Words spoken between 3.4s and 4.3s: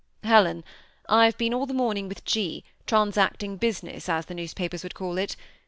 business, as